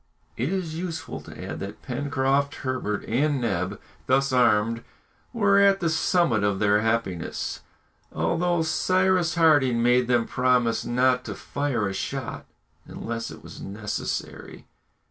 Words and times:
It 0.35 0.51
is 0.51 0.73
useless 0.79 1.25
to 1.25 1.43
add 1.47 1.59
that 1.59 1.83
Pencroft, 1.83 2.55
Herbert, 2.65 3.05
and 3.05 3.39
Neb, 3.39 3.79
thus 4.07 4.33
armed, 4.33 4.83
were 5.31 5.59
at 5.59 5.79
the 5.79 5.91
summit 5.91 6.43
of 6.43 6.57
their 6.57 6.81
happiness, 6.81 7.59
although 8.11 8.63
Cyrus 8.63 9.35
Harding 9.35 9.83
made 9.83 10.07
them 10.07 10.25
promise 10.25 10.83
not 10.85 11.23
to 11.25 11.35
fire 11.35 11.87
a 11.87 11.93
shot 11.93 12.47
unless 12.87 13.29
it 13.29 13.43
was 13.43 13.61
necessary. 13.61 14.65